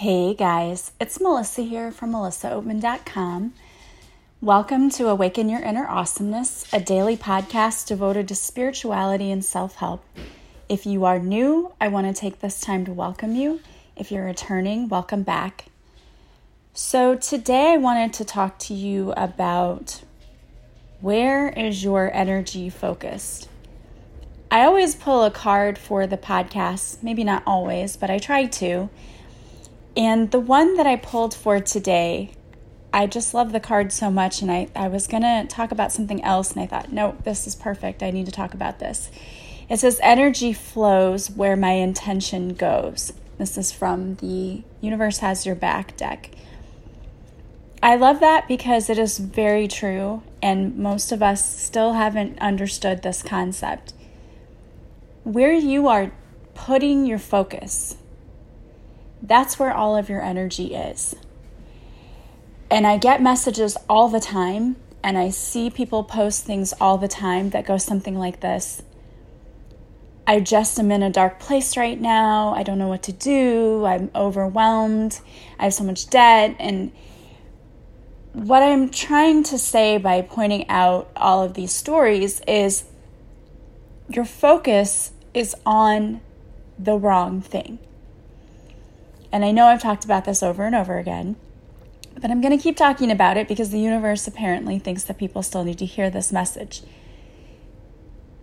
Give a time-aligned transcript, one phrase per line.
[0.00, 3.52] Hey guys, it's Melissa here from melissaoatman.com.
[4.40, 10.02] Welcome to Awaken Your Inner Awesomeness, a daily podcast devoted to spirituality and self help.
[10.70, 13.60] If you are new, I want to take this time to welcome you.
[13.94, 15.66] If you're returning, welcome back.
[16.72, 20.00] So, today I wanted to talk to you about
[21.02, 23.50] where is your energy focused?
[24.50, 28.88] I always pull a card for the podcast, maybe not always, but I try to.
[29.96, 32.32] And the one that I pulled for today,
[32.92, 34.42] I just love the card so much.
[34.42, 36.52] And I, I was going to talk about something else.
[36.52, 38.02] And I thought, no, this is perfect.
[38.02, 39.10] I need to talk about this.
[39.68, 43.12] It says, Energy flows where my intention goes.
[43.38, 46.30] This is from the Universe Has Your Back deck.
[47.82, 53.02] I love that because it is very true, and most of us still haven't understood
[53.02, 53.94] this concept.
[55.24, 56.12] Where you are
[56.52, 57.96] putting your focus,
[59.22, 61.14] that's where all of your energy is.
[62.70, 67.08] And I get messages all the time, and I see people post things all the
[67.08, 68.82] time that go something like this
[70.30, 72.54] I just am in a dark place right now.
[72.54, 73.84] I don't know what to do.
[73.84, 75.18] I'm overwhelmed.
[75.58, 76.54] I have so much debt.
[76.60, 76.92] And
[78.32, 82.84] what I'm trying to say by pointing out all of these stories is
[84.08, 86.20] your focus is on
[86.78, 87.80] the wrong thing.
[89.32, 91.36] And I know I've talked about this over and over again,
[92.20, 95.42] but I'm going to keep talking about it because the universe apparently thinks that people
[95.42, 96.82] still need to hear this message.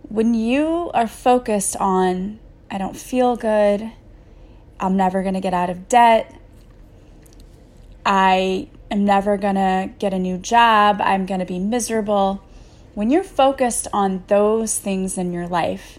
[0.02, 3.92] When you are focused on, I don't feel good,
[4.80, 6.34] I'm never going to get out of debt,
[8.06, 12.42] I am never going to get a new job, I'm going to be miserable.
[12.94, 15.98] When you're focused on those things in your life,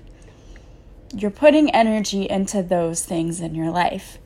[1.16, 4.18] you're putting energy into those things in your life.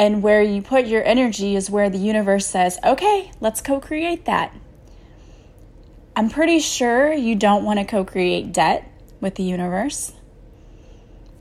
[0.00, 4.24] And where you put your energy is where the universe says, okay, let's co create
[4.24, 4.50] that.
[6.16, 10.14] I'm pretty sure you don't want to co create debt with the universe,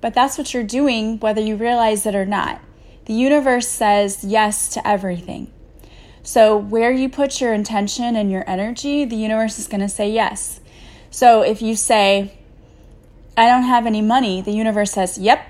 [0.01, 2.59] but that's what you're doing whether you realize it or not.
[3.05, 5.49] The universe says yes to everything.
[6.21, 10.11] So, where you put your intention and your energy, the universe is going to say
[10.11, 10.59] yes.
[11.11, 12.37] So, if you say,
[13.37, 15.49] I don't have any money, the universe says, Yep,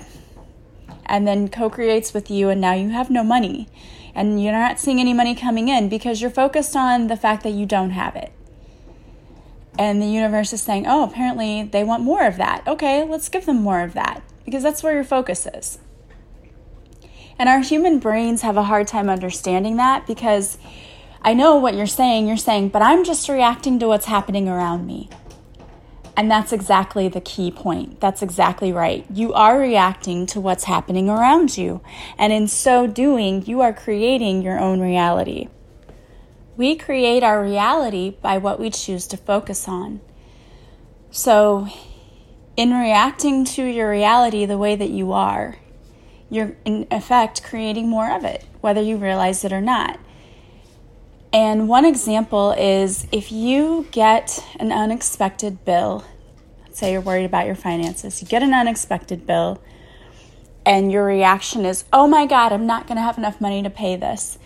[1.10, 3.68] and then co creates with you, and now you have no money.
[4.16, 7.52] And you're not seeing any money coming in because you're focused on the fact that
[7.52, 8.32] you don't have it.
[9.78, 12.68] And the universe is saying, oh, apparently they want more of that.
[12.68, 15.80] Okay, let's give them more of that because that's where your focus is.
[17.38, 20.58] And our human brains have a hard time understanding that because
[21.22, 22.28] I know what you're saying.
[22.28, 25.10] You're saying, but I'm just reacting to what's happening around me.
[26.20, 28.02] And that's exactly the key point.
[28.02, 29.06] That's exactly right.
[29.10, 31.80] You are reacting to what's happening around you.
[32.18, 35.48] And in so doing, you are creating your own reality.
[36.58, 40.02] We create our reality by what we choose to focus on.
[41.10, 41.70] So,
[42.58, 45.56] in reacting to your reality the way that you are,
[46.30, 49.98] you're in effect creating more of it, whether you realize it or not.
[51.32, 56.04] And one example is if you get an unexpected bill,
[56.64, 59.62] let's say you're worried about your finances, you get an unexpected bill,
[60.66, 63.70] and your reaction is, oh my God, I'm not going to have enough money to
[63.70, 64.40] pay this.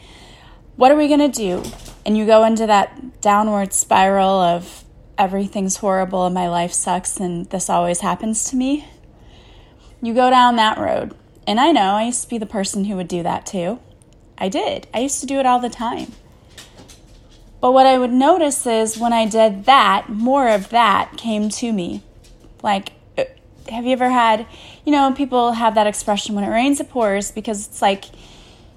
[0.75, 1.63] What are we going to do?
[2.05, 4.83] And you go into that downward spiral of
[5.17, 8.87] everything's horrible and my life sucks and this always happens to me.
[10.01, 11.15] You go down that road.
[11.45, 13.79] And I know I used to be the person who would do that too.
[14.37, 14.87] I did.
[14.93, 16.13] I used to do it all the time.
[17.63, 21.71] But what I would notice is when I did that, more of that came to
[21.71, 22.03] me.
[22.61, 23.23] Like, uh,
[23.71, 24.45] have you ever had,
[24.85, 28.03] you know, people have that expression when it rains, it pours because it's like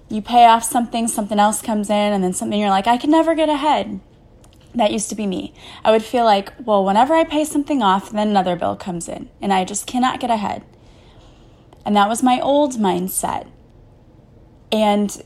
[0.09, 3.11] you pay off something, something else comes in, and then something you're like, I can
[3.11, 3.99] never get ahead.
[4.73, 5.53] That used to be me.
[5.85, 9.31] I would feel like, well, whenever I pay something off, then another bill comes in,
[9.41, 10.63] and I just cannot get ahead.
[11.85, 13.49] And that was my old mindset.
[14.71, 15.25] And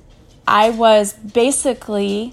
[0.48, 2.33] I was basically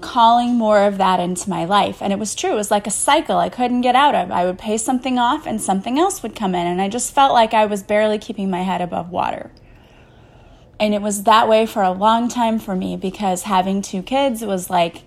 [0.00, 2.02] calling more of that into my life.
[2.02, 2.52] And it was true.
[2.52, 4.30] It was like a cycle I couldn't get out of.
[4.30, 6.66] I would pay something off and something else would come in.
[6.66, 9.50] And I just felt like I was barely keeping my head above water.
[10.80, 14.44] And it was that way for a long time for me because having two kids
[14.44, 15.02] was like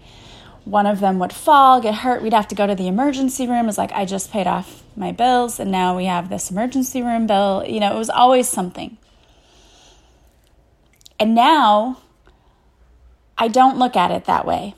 [0.64, 3.66] one of them would fall, get hurt, we'd have to go to the emergency room.
[3.66, 7.02] It was like I just paid off my bills and now we have this emergency
[7.02, 7.64] room bill.
[7.68, 8.98] You know, it was always something.
[11.20, 12.00] And now
[13.38, 14.76] I don't look at it that way.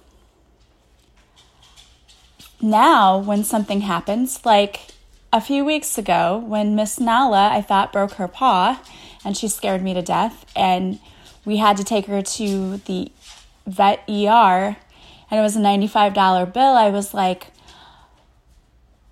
[2.62, 4.88] Now, when something happens, like
[5.32, 8.82] a few weeks ago when Miss Nala, I thought, broke her paw
[9.24, 11.00] and she scared me to death, and
[11.46, 13.12] we had to take her to the
[13.66, 14.78] vet ER
[15.32, 17.48] and it was a $95 bill, I was like,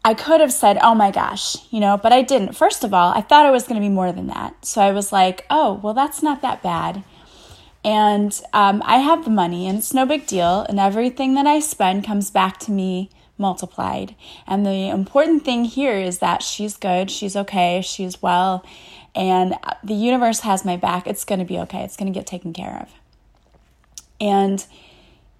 [0.03, 2.53] I could have said, oh my gosh, you know, but I didn't.
[2.53, 4.65] First of all, I thought it was going to be more than that.
[4.65, 7.03] So I was like, oh, well, that's not that bad.
[7.83, 10.65] And um, I have the money and it's no big deal.
[10.67, 14.15] And everything that I spend comes back to me multiplied.
[14.45, 18.65] And the important thing here is that she's good, she's okay, she's well,
[19.15, 21.07] and the universe has my back.
[21.07, 22.89] It's going to be okay, it's going to get taken care of.
[24.19, 24.65] And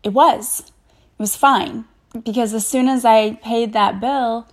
[0.03, 1.85] it was, it was fine
[2.23, 4.47] because as soon as I paid that bill,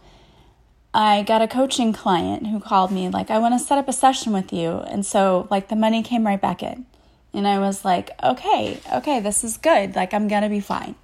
[0.92, 3.92] I got a coaching client who called me, like, I want to set up a
[3.92, 4.78] session with you.
[4.78, 6.86] And so, like, the money came right back in.
[7.34, 9.96] And I was like, okay, okay, this is good.
[9.96, 10.94] Like, I'm going to be fine.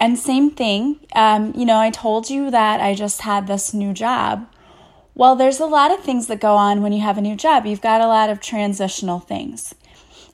[0.00, 3.92] And same thing, um, you know, I told you that I just had this new
[3.92, 4.48] job.
[5.14, 7.66] Well, there's a lot of things that go on when you have a new job.
[7.66, 9.74] You've got a lot of transitional things.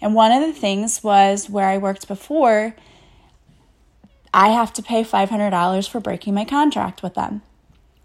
[0.01, 2.77] And one of the things was where I worked before,
[4.33, 7.43] I have to pay $500 for breaking my contract with them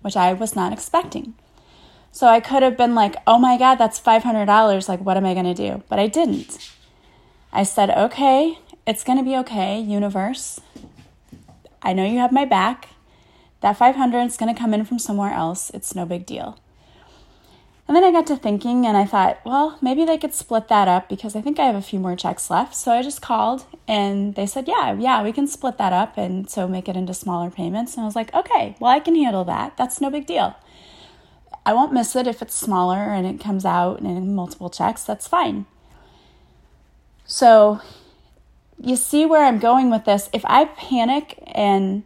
[0.04, 1.34] which I was not expecting.
[2.14, 4.88] So I could have been like, oh my God, that's $500.
[4.88, 5.82] Like, what am I going to do?
[5.90, 6.72] But I didn't.
[7.52, 10.62] I said, okay, it's going to be okay, universe.
[11.82, 12.90] I know you have my back.
[13.62, 15.72] That 500 is going to come in from somewhere else.
[15.72, 16.60] It's no big deal.
[17.88, 20.88] And then I got to thinking and I thought, well, maybe they could split that
[20.88, 22.76] up because I think I have a few more checks left.
[22.76, 26.48] So I just called and they said, yeah, yeah, we can split that up and
[26.48, 27.96] so make it into smaller payments.
[27.96, 29.78] And I was like, okay, well, I can handle that.
[29.78, 30.56] That's no big deal.
[31.66, 35.04] I won't miss it if it's smaller and it comes out in multiple checks.
[35.04, 35.66] That's fine.
[37.26, 37.80] So
[38.80, 40.30] you see where I'm going with this.
[40.34, 42.04] If I panic and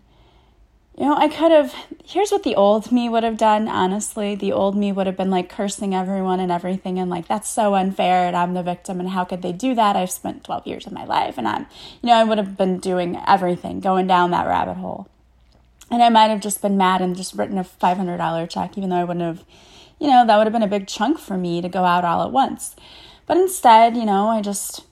[0.97, 1.75] you know, I could have.
[2.03, 4.33] Here's what the old me would have done, honestly.
[4.33, 7.75] The old me would have been like cursing everyone and everything, and like, that's so
[7.75, 9.95] unfair, and I'm the victim, and how could they do that?
[9.95, 11.67] I've spent 12 years of my life, and I'm,
[12.01, 15.07] you know, I would have been doing everything, going down that rabbit hole.
[15.89, 18.97] And I might have just been mad and just written a $500 check, even though
[18.97, 19.45] I wouldn't have,
[19.99, 22.23] you know, that would have been a big chunk for me to go out all
[22.23, 22.75] at once.
[23.25, 24.85] But instead, you know, I just,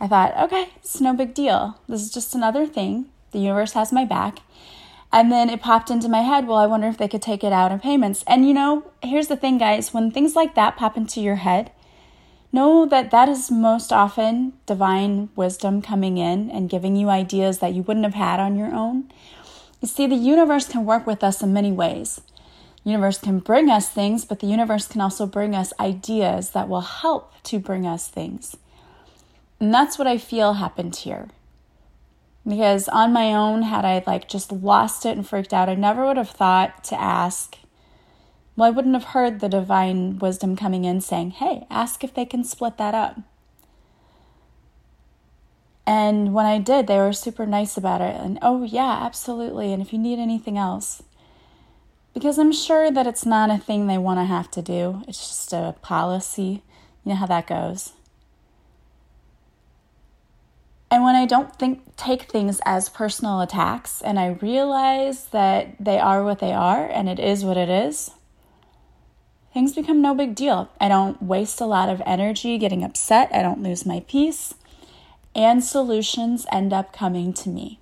[0.00, 1.78] I thought, okay, it's no big deal.
[1.88, 3.06] This is just another thing.
[3.32, 4.40] The universe has my back
[5.12, 7.52] and then it popped into my head, well, I wonder if they could take it
[7.52, 8.24] out in payments.
[8.26, 11.70] And you know, here's the thing, guys when things like that pop into your head,
[12.50, 17.74] know that that is most often divine wisdom coming in and giving you ideas that
[17.74, 19.10] you wouldn't have had on your own.
[19.82, 22.22] You see, the universe can work with us in many ways.
[22.84, 26.70] The universe can bring us things, but the universe can also bring us ideas that
[26.70, 28.56] will help to bring us things.
[29.60, 31.28] And that's what I feel happened here
[32.46, 36.06] because on my own had i like just lost it and freaked out i never
[36.06, 37.58] would have thought to ask
[38.56, 42.24] well i wouldn't have heard the divine wisdom coming in saying hey ask if they
[42.24, 43.18] can split that up
[45.92, 48.16] and when i did they were super nice about it.
[48.24, 49.72] And oh yeah absolutely.
[49.72, 51.02] And if you need anything else
[52.14, 55.02] because i'm sure that it's not a thing they want to have to do.
[55.06, 56.62] It's just a policy.
[57.02, 57.92] You know how that goes.
[60.90, 65.98] And when I don't think take things as personal attacks and I realize that they
[65.98, 68.10] are what they are and it is what it is,
[69.54, 70.70] things become no big deal.
[70.78, 74.54] I don't waste a lot of energy getting upset, I don't lose my peace,
[75.34, 77.78] and solutions end up coming to me.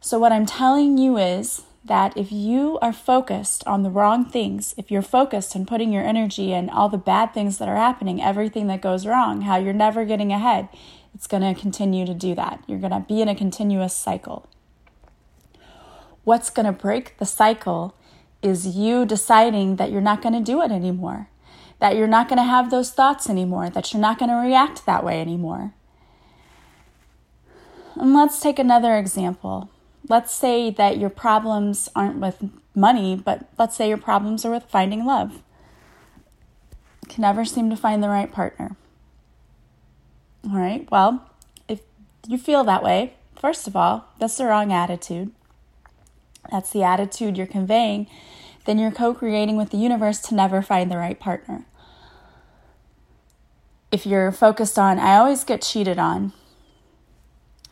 [0.00, 4.74] So, what I'm telling you is that if you are focused on the wrong things,
[4.76, 8.22] if you're focused on putting your energy in all the bad things that are happening,
[8.22, 10.68] everything that goes wrong, how you're never getting ahead,
[11.14, 12.62] it's going to continue to do that.
[12.66, 14.48] You're going to be in a continuous cycle.
[16.24, 17.94] What's going to break the cycle
[18.42, 21.28] is you deciding that you're not going to do it anymore,
[21.80, 24.84] that you're not going to have those thoughts anymore, that you're not going to react
[24.86, 25.72] that way anymore.
[27.98, 29.70] And let's take another example.
[30.08, 34.64] Let's say that your problems aren't with money, but let's say your problems are with
[34.64, 35.42] finding love.
[37.08, 38.76] can never seem to find the right partner.
[40.44, 41.28] All right, well,
[41.66, 41.80] if
[42.26, 45.32] you feel that way, first of all, that's the wrong attitude.
[46.50, 48.06] That's the attitude you're conveying.
[48.64, 51.64] Then you're co creating with the universe to never find the right partner.
[53.90, 56.32] If you're focused on, I always get cheated on,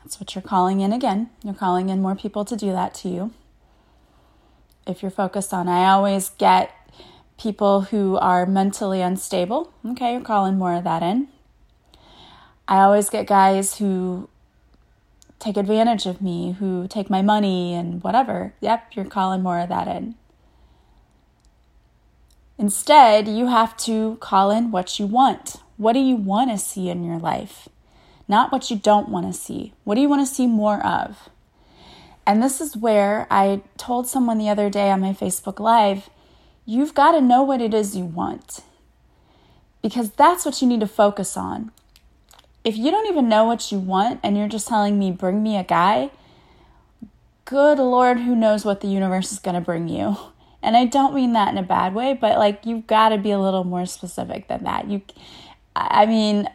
[0.07, 1.31] that's what you're calling in again.
[1.43, 3.33] You're calling in more people to do that to you.
[4.87, 6.71] If you're focused on, I always get
[7.37, 11.27] people who are mentally unstable, okay, you're calling more of that in.
[12.69, 14.29] I always get guys who
[15.41, 18.55] take advantage of me, who take my money and whatever.
[18.61, 20.15] Yep, you're calling more of that in.
[22.59, 25.57] Instead, you have to call in what you want.
[25.77, 27.69] What do you want to see in your life?
[28.29, 29.73] Not what you don't want to see.
[29.85, 31.29] What do you want to see more of?
[32.27, 36.11] And this is where I told someone the other day on my Facebook Live
[36.67, 38.61] you've got to know what it is you want
[39.81, 41.71] because that's what you need to focus on.
[42.65, 45.57] If you don't even know what you want and you're just telling me, bring me
[45.57, 46.11] a guy,
[47.45, 50.17] good Lord, who knows what the universe is going to bring you.
[50.63, 53.31] And I don't mean that in a bad way, but like you've got to be
[53.31, 54.89] a little more specific than that.
[54.89, 55.01] You,
[55.77, 56.49] I mean,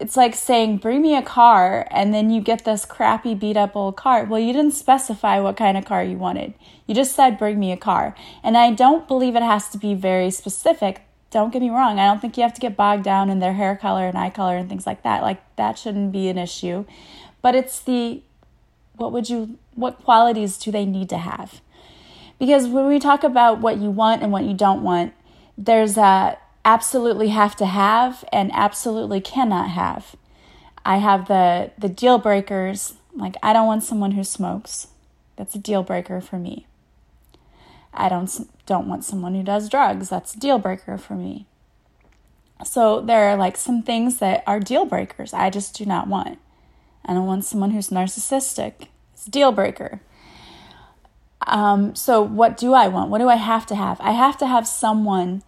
[0.00, 3.76] it's like saying, bring me a car, and then you get this crappy, beat up
[3.76, 4.24] old car.
[4.24, 6.54] Well, you didn't specify what kind of car you wanted.
[6.86, 8.14] You just said, bring me a car.
[8.42, 12.06] And I don't believe it has to be very specific don't get me wrong, I
[12.06, 14.56] don't think you have to get bogged down in their hair color and eye color
[14.56, 15.22] and things like that.
[15.22, 16.84] Like that shouldn't be an issue.
[17.42, 18.22] But it's the
[18.96, 21.60] what would you what qualities do they need to have?
[22.38, 25.12] Because when we talk about what you want and what you don't want,
[25.56, 30.16] there's a absolutely have to have and absolutely cannot have.
[30.84, 34.88] I have the the deal breakers, like I don't want someone who smokes.
[35.36, 36.66] That's a deal breaker for me.
[37.92, 38.30] I don't
[38.66, 40.08] don't want someone who does drugs.
[40.08, 41.46] That's a deal breaker for me.
[42.64, 45.32] So there are like some things that are deal breakers.
[45.32, 46.38] I just do not want.
[47.04, 48.88] I don't want someone who's narcissistic.
[49.14, 50.00] It's a deal breaker.
[51.46, 53.10] Um, so what do I want?
[53.10, 54.00] What do I have to have?
[54.00, 55.42] I have to have someone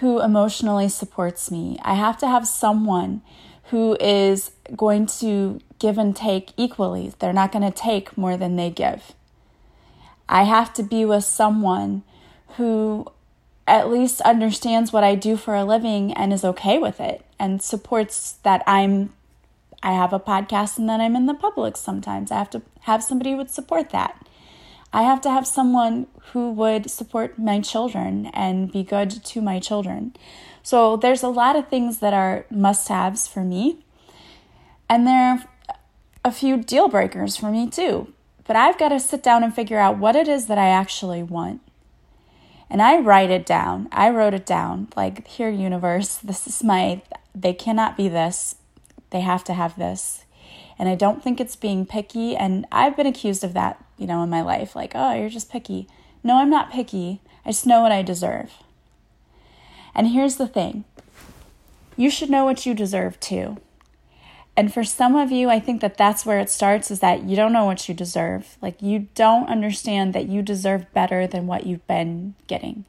[0.00, 1.78] who emotionally supports me.
[1.82, 3.22] I have to have someone
[3.70, 7.12] who is going to give and take equally.
[7.18, 9.12] They're not going to take more than they give.
[10.28, 12.02] I have to be with someone
[12.56, 13.06] who
[13.66, 17.62] at least understands what I do for a living and is okay with it and
[17.62, 19.12] supports that I'm
[19.82, 22.32] I have a podcast and then I'm in the public sometimes.
[22.32, 24.26] I have to have somebody who would support that.
[24.96, 29.60] I have to have someone who would support my children and be good to my
[29.60, 30.14] children.
[30.62, 33.84] So there's a lot of things that are must-haves for me.
[34.88, 35.44] And there are
[36.24, 38.10] a few deal breakers for me too.
[38.46, 41.22] But I've got to sit down and figure out what it is that I actually
[41.22, 41.60] want.
[42.70, 43.90] And I write it down.
[43.92, 47.02] I wrote it down like, here, universe, this is my,
[47.34, 48.54] they cannot be this.
[49.10, 50.24] They have to have this.
[50.78, 52.34] And I don't think it's being picky.
[52.34, 54.76] And I've been accused of that, you know, in my life.
[54.76, 55.88] Like, oh, you're just picky.
[56.22, 57.20] No, I'm not picky.
[57.44, 58.52] I just know what I deserve.
[59.94, 60.84] And here's the thing
[61.96, 63.58] you should know what you deserve too.
[64.56, 67.36] And for some of you, I think that that's where it starts is that you
[67.36, 68.56] don't know what you deserve.
[68.62, 72.86] Like, you don't understand that you deserve better than what you've been getting.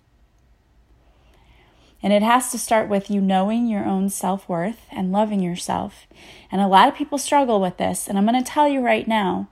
[2.01, 6.07] And it has to start with you knowing your own self worth and loving yourself.
[6.51, 8.07] And a lot of people struggle with this.
[8.07, 9.49] And I'm going to tell you right now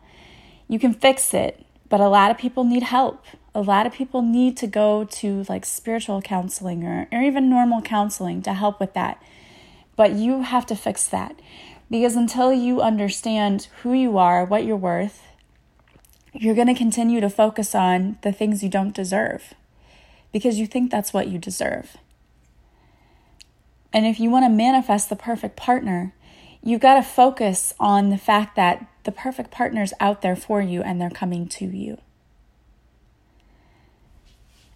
[0.67, 3.24] you can fix it, but a lot of people need help.
[3.53, 7.81] A lot of people need to go to like spiritual counseling or, or even normal
[7.81, 9.22] counseling to help with that.
[9.95, 11.39] But you have to fix that.
[11.89, 15.22] Because until you understand who you are, what you're worth,
[16.34, 19.53] you're going to continue to focus on the things you don't deserve
[20.34, 21.95] because you think that's what you deserve.
[23.93, 26.13] And if you want to manifest the perfect partner,
[26.62, 30.82] you've got to focus on the fact that the perfect partner's out there for you
[30.82, 31.98] and they're coming to you.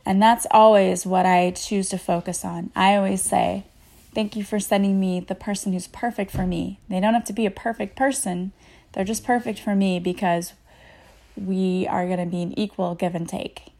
[0.05, 2.71] And that's always what I choose to focus on.
[2.75, 3.65] I always say,
[4.15, 6.79] Thank you for sending me the person who's perfect for me.
[6.89, 8.53] They don't have to be a perfect person,
[8.93, 10.53] they're just perfect for me because
[11.35, 13.71] we are going to be an equal give and take.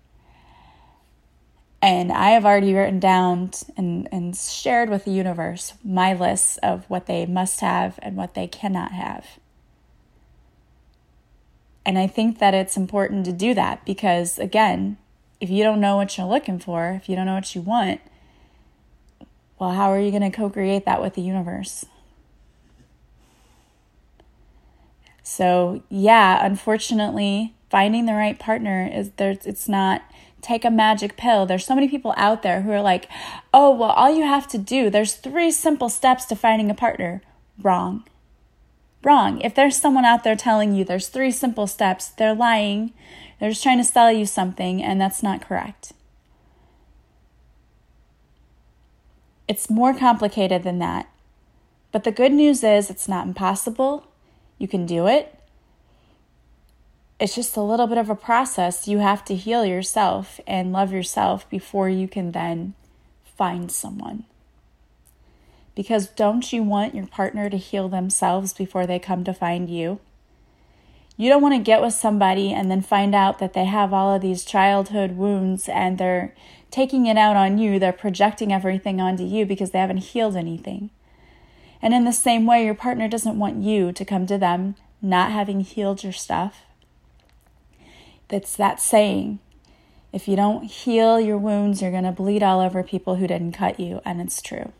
[1.82, 6.86] And I have already written down and, and shared with the universe my list of
[6.89, 9.25] what they must have and what they cannot have.
[11.89, 14.98] And I think that it's important to do that because, again,
[15.41, 18.00] if you don't know what you're looking for, if you don't know what you want,
[19.58, 21.88] well, how are you going to co create that with the universe?
[25.24, 30.03] So, yeah, unfortunately, finding the right partner is there's it's not
[30.43, 31.48] take a magic pill.
[31.48, 33.10] There's so many people out there who are like,
[33.51, 37.24] "Oh, well, all you have to do, there's three simple steps to finding a partner."
[37.60, 38.03] Wrong.
[39.03, 39.39] Wrong.
[39.41, 42.94] If there's someone out there telling you there's three simple steps, they're lying.
[43.39, 45.94] They're just trying to sell you something and that's not correct.
[49.48, 51.10] It's more complicated than that.
[51.91, 54.06] But the good news is it's not impossible.
[54.58, 55.36] You can do it.
[57.20, 58.88] It's just a little bit of a process.
[58.88, 62.75] You have to heal yourself and love yourself before you can then
[63.38, 64.25] find someone.
[65.75, 69.99] Because don't you want your partner to heal themselves before they come to find you?
[71.17, 74.15] You don't want to get with somebody and then find out that they have all
[74.15, 76.33] of these childhood wounds and they're
[76.71, 77.77] taking it out on you.
[77.77, 80.89] They're projecting everything onto you because they haven't healed anything.
[81.81, 85.31] And in the same way, your partner doesn't want you to come to them not
[85.31, 86.63] having healed your stuff.
[88.27, 89.39] That's that saying
[90.11, 93.51] if you don't heal your wounds, you're going to bleed all over people who didn't
[93.51, 94.71] cut you, and it's true.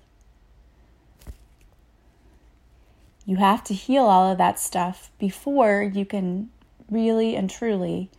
[3.30, 6.50] You have to heal all of that stuff before you can
[6.90, 8.10] really and truly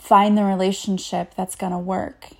[0.00, 2.30] find the relationship that's going to work.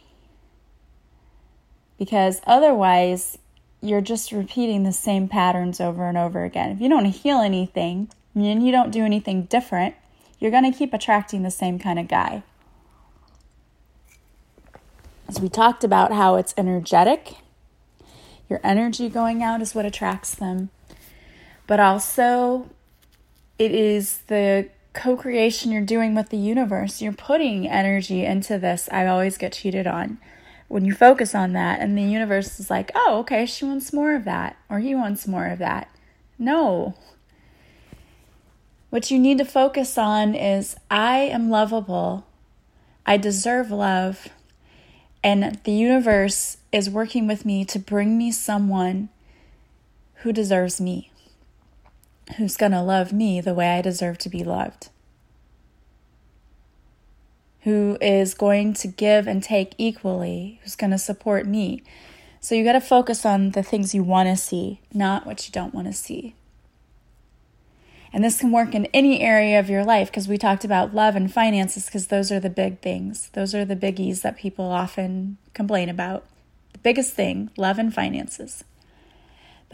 [1.99, 3.37] Because otherwise,
[3.83, 6.71] you're just repeating the same patterns over and over again.
[6.71, 9.95] If you don't heal anything and you don't do anything different,
[10.39, 12.45] you're going to keep attracting the same kind of guy.
[15.29, 17.37] As we talked about how it's energetic,
[18.49, 20.71] your energy going out is what attracts them.
[21.67, 22.69] But also,
[23.59, 27.01] it is the co creation you're doing with the universe.
[27.01, 28.89] You're putting energy into this.
[28.93, 30.19] I always get cheated on.
[30.69, 34.15] When you focus on that, and the universe is like, oh, okay, she wants more
[34.15, 35.89] of that, or he wants more of that.
[36.39, 36.95] No.
[38.91, 42.27] What you need to focus on is I am lovable.
[43.05, 44.29] I deserve love.
[45.23, 49.09] And the universe is working with me to bring me someone
[50.17, 51.11] who deserves me,
[52.37, 54.89] who's going to love me the way I deserve to be loved,
[57.63, 61.83] who is going to give and take equally, who's going to support me.
[62.41, 65.53] So you got to focus on the things you want to see, not what you
[65.53, 66.35] don't want to see.
[68.13, 71.17] And this can work in any area of your life because we talked about love
[71.17, 73.29] and finances because those are the big things.
[73.33, 76.25] Those are the biggies that people often complain about.
[76.73, 78.63] The biggest thing, love and finances.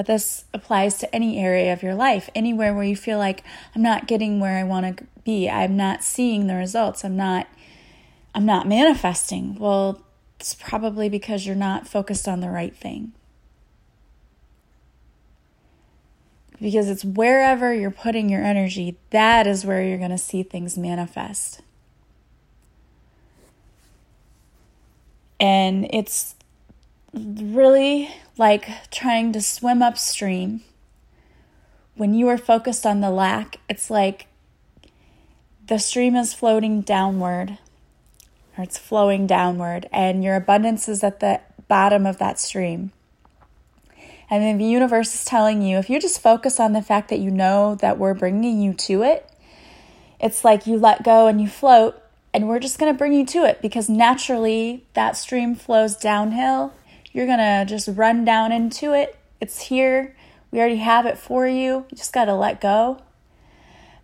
[0.01, 3.83] But this applies to any area of your life, anywhere where you feel like I'm
[3.83, 5.47] not getting where I want to be.
[5.47, 7.05] I'm not seeing the results.
[7.05, 7.49] I'm not
[8.35, 9.59] I'm not manifesting.
[9.59, 10.01] Well,
[10.39, 13.13] it's probably because you're not focused on the right thing.
[16.63, 20.79] because it's wherever you're putting your energy, that is where you're going to see things
[20.79, 21.61] manifest.
[25.39, 26.37] And it's
[27.13, 30.63] really like trying to swim upstream.
[31.95, 34.27] When you are focused on the lack, it's like
[35.67, 37.59] the stream is floating downward
[38.57, 42.93] or it's flowing downward, and your abundance is at the bottom of that stream.
[44.29, 47.19] And then the universe is telling you if you just focus on the fact that
[47.19, 49.29] you know that we're bringing you to it,
[50.21, 52.01] it's like you let go and you float,
[52.33, 56.73] and we're just going to bring you to it because naturally that stream flows downhill.
[57.13, 59.19] You're going to just run down into it.
[59.41, 60.15] It's here.
[60.51, 61.87] We already have it for you.
[61.91, 63.01] You just got to let go.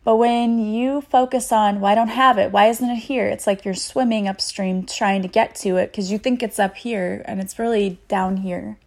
[0.05, 3.27] But when you focus on, well, don't have it, why isn't it here?
[3.27, 6.77] It's like you're swimming upstream trying to get to it because you think it's up
[6.77, 8.79] here and it's really down here.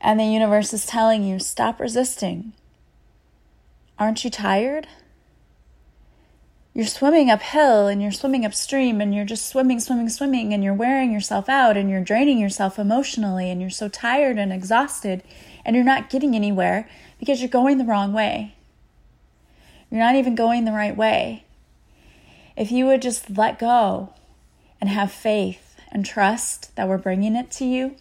[0.00, 2.52] And the universe is telling you, stop resisting.
[3.96, 4.88] Aren't you tired?
[6.76, 10.74] You're swimming uphill and you're swimming upstream and you're just swimming, swimming, swimming and you're
[10.74, 15.22] wearing yourself out and you're draining yourself emotionally and you're so tired and exhausted
[15.64, 16.86] and you're not getting anywhere
[17.18, 18.56] because you're going the wrong way.
[19.90, 21.44] You're not even going the right way.
[22.58, 24.12] If you would just let go
[24.78, 27.96] and have faith and trust that we're bringing it to you,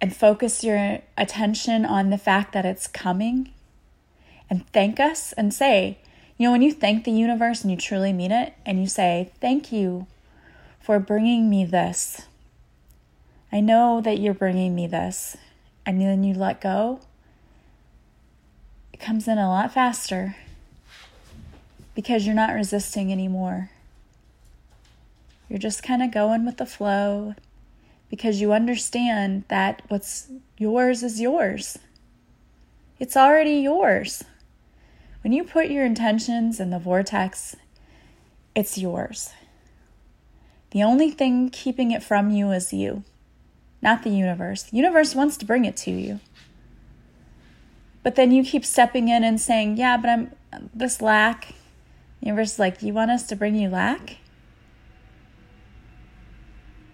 [0.00, 3.52] and focus your attention on the fact that it's coming
[4.48, 5.98] and thank us and say,
[6.38, 9.32] you know, when you thank the universe and you truly mean it and you say,
[9.40, 10.06] Thank you
[10.80, 12.22] for bringing me this.
[13.52, 15.36] I know that you're bringing me this.
[15.84, 17.00] And then you let go,
[18.92, 20.36] it comes in a lot faster
[21.94, 23.70] because you're not resisting anymore.
[25.48, 27.34] You're just kind of going with the flow
[28.10, 31.78] because you understand that what's yours is yours.
[32.98, 34.24] It's already yours.
[35.22, 37.56] When you put your intentions in the vortex,
[38.54, 39.30] it's yours.
[40.70, 43.02] The only thing keeping it from you is you,
[43.82, 44.64] not the universe.
[44.64, 46.20] The universe wants to bring it to you.
[48.02, 50.30] But then you keep stepping in and saying, Yeah, but I'm
[50.74, 51.54] this lack.
[52.20, 54.18] The universe is like, You want us to bring you lack?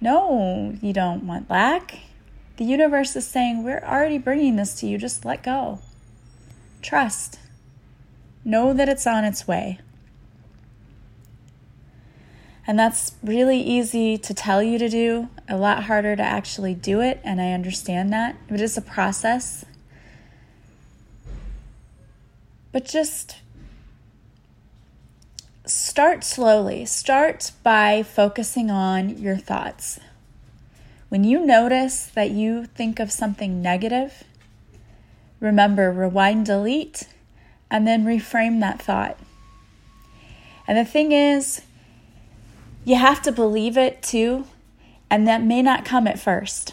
[0.00, 1.98] No, you don't want lack.
[2.56, 4.98] The universe is saying, We're already bringing this to you.
[4.98, 5.80] Just let go.
[6.82, 7.38] Trust.
[8.44, 9.78] Know that it's on its way.
[12.66, 17.00] And that's really easy to tell you to do, a lot harder to actually do
[17.00, 17.20] it.
[17.22, 18.36] And I understand that.
[18.48, 19.64] It is a process.
[22.72, 23.38] But just
[25.66, 26.84] start slowly.
[26.86, 30.00] Start by focusing on your thoughts.
[31.08, 34.24] When you notice that you think of something negative,
[35.38, 37.06] remember, rewind, delete,
[37.74, 39.18] and then reframe that thought.
[40.68, 41.62] And the thing is,
[42.84, 44.46] you have to believe it too,
[45.10, 46.72] and that may not come at first.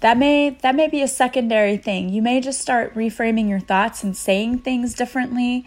[0.00, 2.10] That may that may be a secondary thing.
[2.10, 5.64] You may just start reframing your thoughts and saying things differently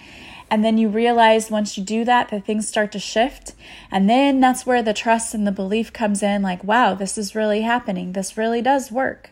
[0.52, 3.54] and then you realize once you do that, that things start to shift.
[3.90, 7.34] And then that's where the trust and the belief comes in like, wow, this is
[7.34, 8.14] really happening.
[8.14, 9.32] This really does work.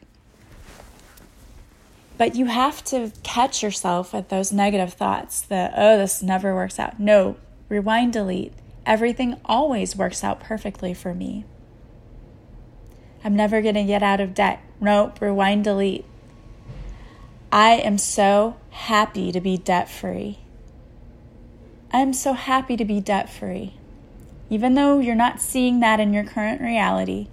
[2.17, 6.79] But you have to catch yourself with those negative thoughts that, oh, this never works
[6.79, 6.99] out.
[6.99, 7.37] No,
[7.69, 8.53] rewind, delete.
[8.85, 11.45] Everything always works out perfectly for me.
[13.23, 14.61] I'm never going to get out of debt.
[14.79, 16.05] Nope, rewind, delete.
[17.51, 20.39] I am so happy to be debt free.
[21.91, 23.75] I'm so happy to be debt free.
[24.49, 27.27] Even though you're not seeing that in your current reality,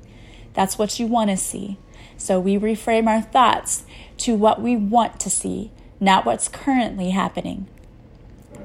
[0.55, 1.79] that's what you want to see.
[2.21, 3.85] So we reframe our thoughts
[4.19, 7.67] to what we want to see, not what's currently happening.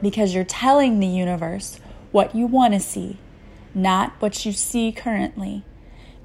[0.01, 1.79] Because you're telling the universe
[2.11, 3.17] what you want to see,
[3.73, 5.63] not what you see currently.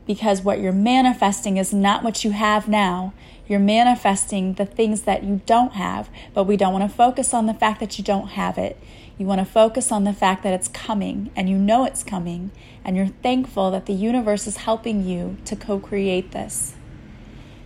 [0.08, 3.14] Because what you're manifesting is not what you have now.
[3.46, 7.46] You're manifesting the things that you don't have, but we don't want to focus on
[7.46, 8.76] the fact that you don't have it.
[9.18, 12.50] You want to focus on the fact that it's coming and you know it's coming,
[12.84, 16.74] and you're thankful that the universe is helping you to co create this.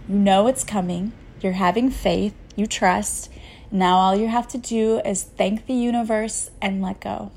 [0.09, 3.31] You know it's coming, you're having faith, you trust.
[3.71, 7.33] Now, all you have to do is thank the universe and let go.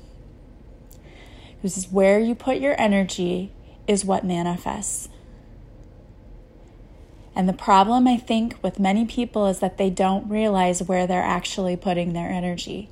[1.62, 3.52] This is where you put your energy,
[3.86, 5.08] is what manifests.
[7.34, 11.22] And the problem, I think, with many people is that they don't realize where they're
[11.22, 12.88] actually putting their energy.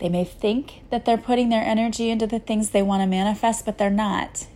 [0.00, 3.64] They may think that they're putting their energy into the things they want to manifest,
[3.64, 4.46] but they're not.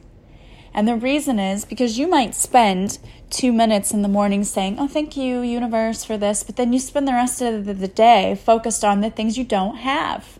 [0.75, 2.99] And the reason is because you might spend
[3.31, 6.79] two minutes in the morning saying, Oh, thank you, universe, for this, but then you
[6.79, 10.39] spend the rest of the day focused on the things you don't have.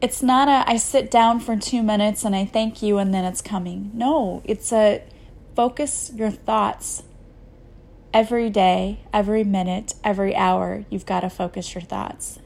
[0.00, 3.24] It's not a I sit down for two minutes and I thank you and then
[3.24, 3.90] it's coming.
[3.92, 5.02] No, it's a
[5.54, 7.02] focus your thoughts
[8.12, 10.84] every day, every minute, every hour.
[10.90, 12.39] You've got to focus your thoughts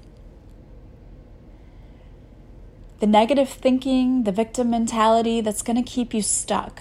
[3.04, 6.80] the negative thinking, the victim mentality that's going to keep you stuck.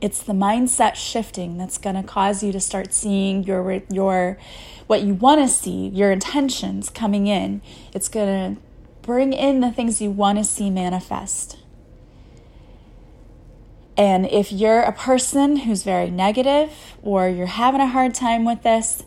[0.00, 4.38] It's the mindset shifting that's going to cause you to start seeing your your
[4.86, 7.60] what you want to see, your intentions coming in.
[7.92, 8.60] It's going to
[9.02, 11.58] bring in the things you want to see manifest.
[13.98, 18.62] And if you're a person who's very negative or you're having a hard time with
[18.62, 19.04] this,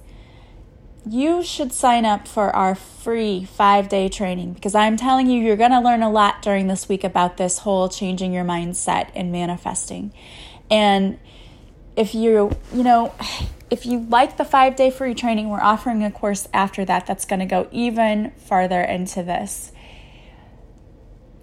[1.08, 5.56] you should sign up for our free five day training because I'm telling you, you're
[5.56, 9.32] going to learn a lot during this week about this whole changing your mindset and
[9.32, 10.14] manifesting.
[10.70, 11.20] And
[11.96, 13.14] if you, you know,
[13.70, 17.26] if you like the five day free training, we're offering a course after that that's
[17.26, 19.72] going to go even farther into this.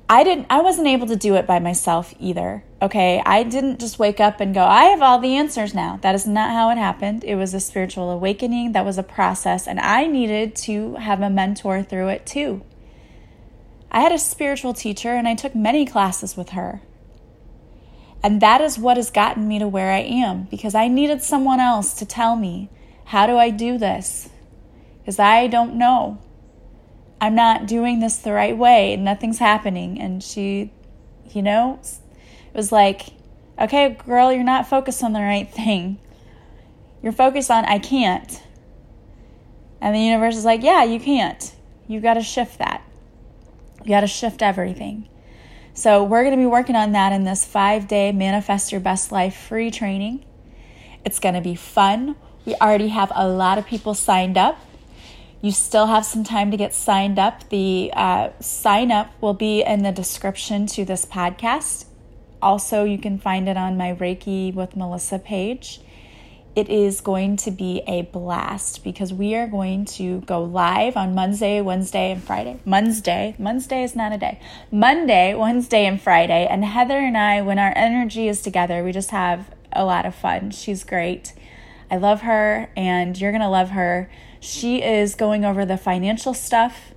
[0.08, 2.64] I didn't I wasn't able to do it by myself either.
[2.82, 3.22] Okay?
[3.24, 6.26] I didn't just wake up and go, "I have all the answers now." That is
[6.26, 7.22] not how it happened.
[7.22, 11.30] It was a spiritual awakening, that was a process, and I needed to have a
[11.30, 12.62] mentor through it too.
[13.92, 16.80] I had a spiritual teacher and I took many classes with her.
[18.22, 21.60] And that is what has gotten me to where I am because I needed someone
[21.60, 22.68] else to tell me,
[23.06, 24.28] "How do I do this?"
[24.98, 26.18] Because I don't know.
[27.20, 28.94] I'm not doing this the right way.
[28.94, 30.00] And nothing's happening.
[30.00, 30.72] And she,
[31.30, 31.78] you know,
[32.54, 33.08] was like,
[33.58, 35.98] okay, girl, you're not focused on the right thing.
[37.02, 38.42] You're focused on, I can't.
[39.80, 41.54] And the universe is like, yeah, you can't.
[41.88, 42.82] You've got to shift that.
[43.82, 45.08] You got to shift everything.
[45.74, 49.10] So, we're going to be working on that in this five day Manifest Your Best
[49.10, 50.24] Life free training.
[51.04, 52.14] It's going to be fun.
[52.44, 54.60] We already have a lot of people signed up.
[55.40, 57.48] You still have some time to get signed up.
[57.48, 61.86] The uh, sign up will be in the description to this podcast.
[62.42, 65.80] Also, you can find it on my Reiki with Melissa page.
[66.54, 71.14] It is going to be a blast because we are going to go live on
[71.14, 72.58] Monday, Wednesday, and Friday.
[72.66, 74.40] Monday, Monday is not a day.
[74.70, 76.46] Monday, Wednesday, and Friday.
[76.50, 80.14] And Heather and I, when our energy is together, we just have a lot of
[80.14, 80.50] fun.
[80.50, 81.32] She's great.
[81.90, 84.10] I love her, and you're going to love her.
[84.40, 86.92] She is going over the financial stuff,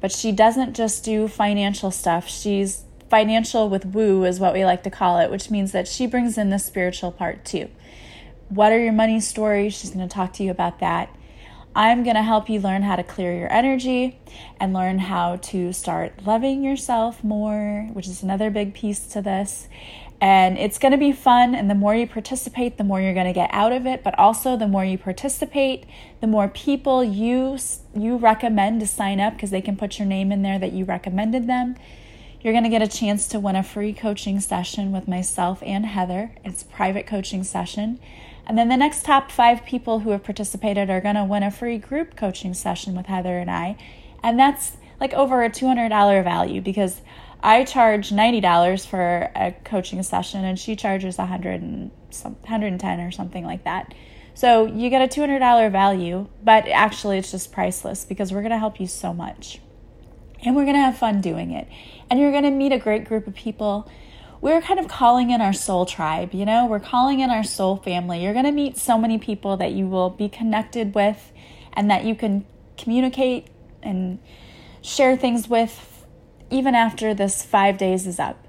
[0.00, 2.28] but she doesn't just do financial stuff.
[2.28, 6.06] She's financial with woo, is what we like to call it, which means that she
[6.06, 7.68] brings in the spiritual part too.
[8.48, 9.74] What are your money stories?
[9.74, 11.14] She's going to talk to you about that.
[11.74, 14.18] I'm going to help you learn how to clear your energy
[14.58, 19.68] and learn how to start loving yourself more, which is another big piece to this.
[20.20, 21.54] And it's going to be fun.
[21.54, 24.02] And the more you participate, the more you're going to get out of it.
[24.02, 25.86] But also, the more you participate,
[26.20, 27.56] the more people you,
[27.94, 30.84] you recommend to sign up because they can put your name in there that you
[30.84, 31.76] recommended them.
[32.42, 35.84] You're going to get a chance to win a free coaching session with myself and
[35.84, 36.32] Heather.
[36.42, 38.00] It's a private coaching session.
[38.46, 41.50] And then the next top five people who have participated are going to win a
[41.50, 43.76] free group coaching session with Heather and I.
[44.22, 47.02] And that's like over a $200 value because
[47.42, 53.10] I charge $90 for a coaching session and she charges 100 and some, 110 or
[53.10, 53.92] something like that.
[54.32, 58.58] So you get a $200 value, but actually it's just priceless because we're going to
[58.58, 59.60] help you so much.
[60.42, 61.68] And we're going to have fun doing it.
[62.10, 63.90] And you're going to meet a great group of people.
[64.40, 66.66] We're kind of calling in our soul tribe, you know?
[66.66, 68.22] We're calling in our soul family.
[68.22, 71.32] You're going to meet so many people that you will be connected with
[71.74, 72.46] and that you can
[72.78, 73.48] communicate
[73.82, 74.18] and
[74.82, 76.06] share things with
[76.50, 78.46] even after this five days is up.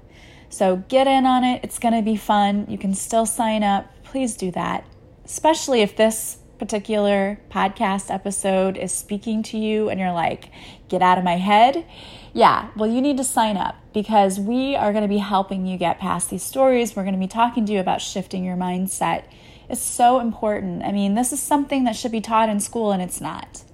[0.48, 1.60] So get in on it.
[1.62, 2.66] It's going to be fun.
[2.68, 3.90] You can still sign up.
[4.02, 4.86] Please do that,
[5.24, 10.48] especially if this particular podcast episode is speaking to you and you're like,
[10.88, 11.84] get out of my head.
[12.32, 15.76] Yeah, well, you need to sign up because we are going to be helping you
[15.76, 16.94] get past these stories.
[16.94, 19.24] We're going to be talking to you about shifting your mindset.
[19.68, 20.84] It's so important.
[20.84, 23.64] I mean, this is something that should be taught in school and it's not.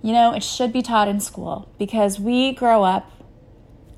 [0.00, 3.10] You know, it should be taught in school because we grow up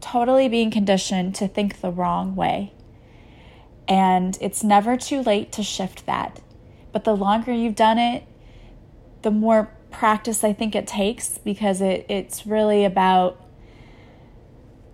[0.00, 2.72] totally being conditioned to think the wrong way.
[3.86, 6.40] And it's never too late to shift that.
[6.92, 8.24] But the longer you've done it,
[9.22, 13.44] the more practice I think it takes because it, it's really about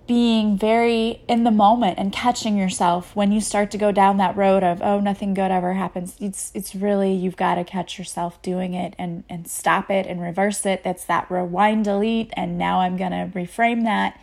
[0.07, 4.37] being very in the moment and catching yourself when you start to go down that
[4.37, 6.17] road of oh nothing good ever happens.
[6.21, 10.21] It's it's really you've got to catch yourself doing it and and stop it and
[10.21, 10.85] reverse it.
[10.85, 14.21] That's that rewind delete and now I'm going to reframe that.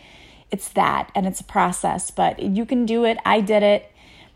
[0.51, 3.17] It's that and it's a process but you can do it.
[3.25, 3.90] I did it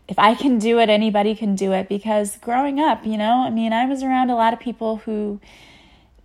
[0.08, 3.50] if I can do it anybody can do it because growing up you know I
[3.50, 5.40] mean I was around a lot of people who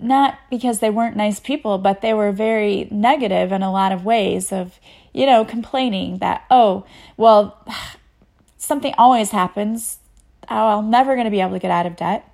[0.02, 4.04] not because they weren't nice people, but they were very negative in a lot of
[4.04, 4.80] ways of,
[5.13, 6.86] you know, complaining that, oh,
[7.17, 7.63] well,
[8.58, 10.00] something always happens.
[10.50, 12.28] Oh, I'm never going to be able to get out of debt.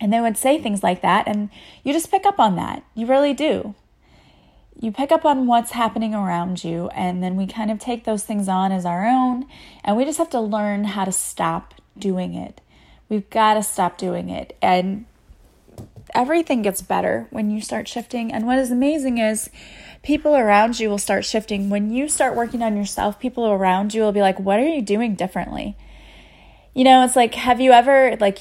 [0.00, 1.26] And they would say things like that.
[1.26, 1.48] And
[1.82, 2.84] you just pick up on that.
[2.94, 3.74] You really do.
[4.78, 6.88] You pick up on what's happening around you.
[6.88, 9.46] And then we kind of take those things on as our own.
[9.84, 12.60] And we just have to learn how to stop doing it.
[13.08, 14.56] We've got to stop doing it.
[14.60, 15.06] And
[16.14, 18.32] everything gets better when you start shifting.
[18.32, 19.50] And what is amazing is
[20.02, 21.70] people around you will start shifting.
[21.70, 24.82] When you start working on yourself, people around you will be like, What are you
[24.82, 25.76] doing differently?
[26.74, 28.38] You know, it's like, have you ever, like,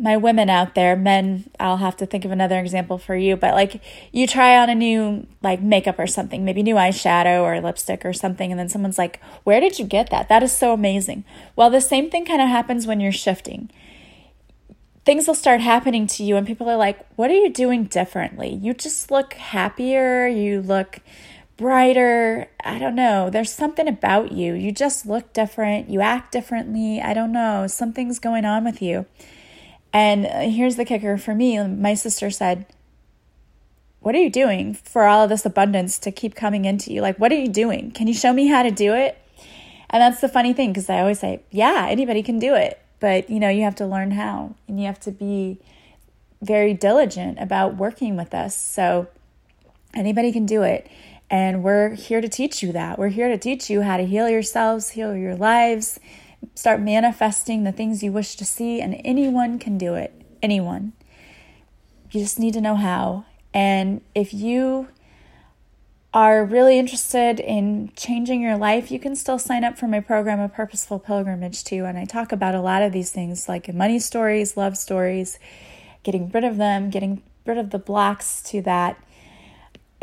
[0.00, 3.54] my women out there, men, I'll have to think of another example for you, but
[3.54, 8.04] like you try on a new like makeup or something, maybe new eyeshadow or lipstick
[8.04, 10.28] or something, and then someone's like, Where did you get that?
[10.28, 11.24] That is so amazing.
[11.56, 13.70] Well, the same thing kind of happens when you're shifting
[15.04, 18.54] things will start happening to you and people are like, "What are you doing differently?
[18.54, 21.00] You just look happier, you look
[21.56, 22.48] brighter.
[22.64, 23.30] I don't know.
[23.30, 24.54] There's something about you.
[24.54, 27.00] You just look different, you act differently.
[27.00, 27.66] I don't know.
[27.66, 29.06] Something's going on with you."
[29.94, 31.64] And uh, here's the kicker for me.
[31.66, 32.66] My sister said,
[34.00, 37.00] what are you doing for all of this abundance to keep coming into you?
[37.00, 37.90] Like, what are you doing?
[37.92, 39.16] Can you show me how to do it?
[39.88, 42.78] And that's the funny thing because I always say, yeah, anybody can do it.
[43.00, 45.58] But, you know, you have to learn how and you have to be
[46.42, 48.56] very diligent about working with us.
[48.56, 49.06] So
[49.94, 50.88] anybody can do it.
[51.30, 52.98] And we're here to teach you that.
[52.98, 55.98] We're here to teach you how to heal yourselves, heal your lives,
[56.54, 58.80] start manifesting the things you wish to see.
[58.80, 60.12] And anyone can do it.
[60.42, 60.92] Anyone.
[62.10, 63.24] You just need to know how.
[63.52, 64.88] And if you
[66.12, 70.38] are really interested in changing your life, you can still sign up for my program,
[70.38, 71.84] A Purposeful Pilgrimage, too.
[71.84, 75.40] And I talk about a lot of these things like money stories, love stories,
[76.04, 78.96] getting rid of them, getting rid of the blocks to that.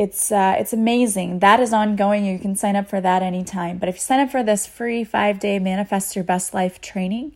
[0.02, 1.40] It's uh, it's amazing.
[1.40, 2.26] That is ongoing.
[2.26, 3.78] You can sign up for that anytime.
[3.78, 7.36] But if you sign up for this free five day Manifest Your Best Life training,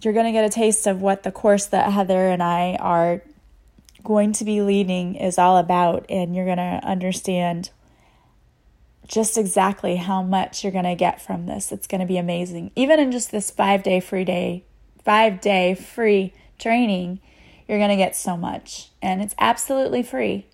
[0.00, 3.22] you're going to get a taste of what the course that Heather and I are
[4.02, 7.68] going to be leading is all about, and you're going to understand
[9.06, 11.70] just exactly how much you're going to get from this.
[11.70, 12.70] It's going to be amazing.
[12.74, 14.64] Even in just this five day free day,
[15.04, 17.20] five day free training,
[17.68, 18.88] you're going to get so much.
[19.02, 20.46] And it's absolutely free.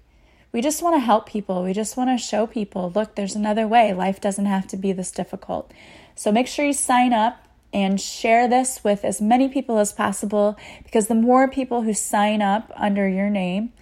[0.53, 1.63] We just want to help people.
[1.63, 3.93] We just want to show people look, there's another way.
[3.93, 5.73] Life doesn't have to be this difficult.
[6.15, 10.57] So make sure you sign up and share this with as many people as possible
[10.85, 13.73] because the more people who sign up under your name,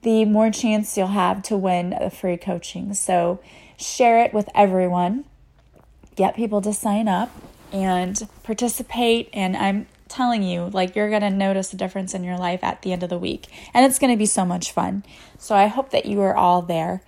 [0.00, 2.94] the more chance you'll have to win a free coaching.
[2.94, 3.40] So
[3.76, 5.24] share it with everyone.
[6.16, 7.30] get people to sign up
[7.72, 9.28] and participate.
[9.32, 12.82] And I'm telling you, like, you're going to notice a difference in your life at
[12.82, 13.48] the end of the week.
[13.74, 15.04] And it's going to be so much fun.
[15.38, 17.02] So I hope that you are all there.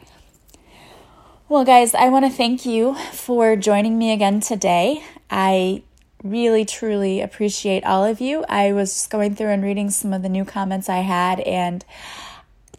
[1.48, 5.04] Well, guys, I want to thank you for joining me again today.
[5.30, 5.82] I
[6.22, 8.44] really, truly appreciate all of you.
[8.48, 11.84] I was going through and reading some of the new comments I had, and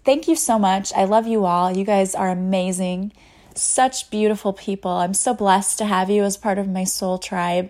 [0.04, 0.92] thank you so much.
[0.94, 1.78] I love you all.
[1.78, 3.14] You guys are amazing.
[3.54, 4.92] Such beautiful people.
[4.92, 7.70] I'm so blessed to have you as part of my soul tribe.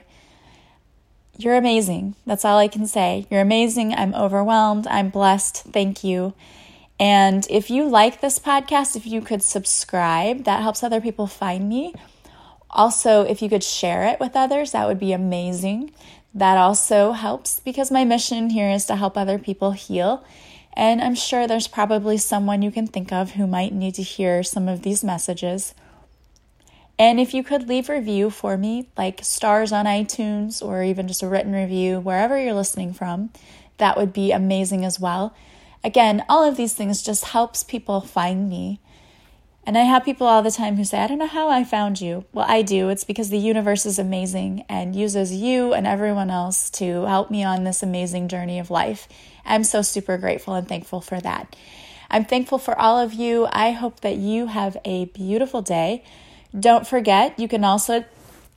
[1.38, 2.16] You're amazing.
[2.26, 3.28] That's all I can say.
[3.30, 3.94] You're amazing.
[3.94, 4.88] I'm overwhelmed.
[4.88, 5.64] I'm blessed.
[5.66, 6.34] Thank you.
[7.00, 11.68] And if you like this podcast, if you could subscribe, that helps other people find
[11.68, 11.94] me.
[12.70, 15.92] Also, if you could share it with others, that would be amazing.
[16.34, 20.26] That also helps because my mission here is to help other people heal.
[20.74, 24.44] And I'm sure there's probably someone you can think of who might need to hear
[24.44, 25.74] some of these messages.
[26.98, 31.08] And if you could leave a review for me, like stars on iTunes or even
[31.08, 33.32] just a written review, wherever you're listening from,
[33.78, 35.36] that would be amazing as well.
[35.84, 38.80] Again, all of these things just helps people find me.
[39.68, 42.00] And I have people all the time who say, I don't know how I found
[42.00, 42.26] you.
[42.32, 42.90] Well, I do.
[42.90, 47.44] It's because the universe is amazing and uses you and everyone else to help me
[47.44, 49.08] on this amazing journey of life.
[49.44, 51.56] I'm so super grateful and thankful for that.
[52.12, 53.48] I'm thankful for all of you.
[53.52, 56.04] I hope that you have a beautiful day.
[56.58, 58.06] Don't forget, you can also,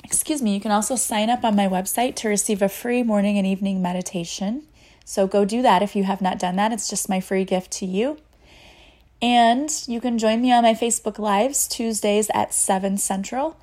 [0.05, 3.39] excuse me, you can also sign up on my website to receive a free morning
[3.39, 4.63] and evening meditation.
[5.05, 6.73] So go do that if you have not done that.
[6.73, 8.19] It's just my free gift to you.
[9.21, 13.57] And you can join me on my Facebook Lives Tuesdays at 7 Central.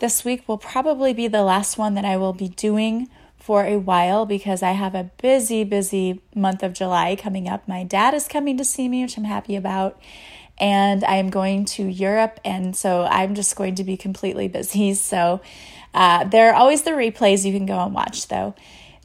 [0.00, 3.76] This week will probably be the last one that I will be doing for a
[3.76, 7.68] while because I have a busy, busy month of July coming up.
[7.68, 10.00] My dad is coming to see me, which I'm happy about.
[10.58, 14.94] And I am going to Europe, and so I'm just going to be completely busy.
[14.94, 15.40] So
[15.94, 18.54] uh, there are always the replays you can go and watch, though.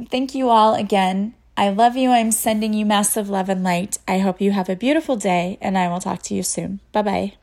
[0.09, 2.09] Thank you all again I love you.
[2.09, 3.99] I'm sending you massive love and light.
[4.07, 6.79] I hope you have a beautiful day, and I will talk to you soon.
[6.91, 7.33] Bye bye.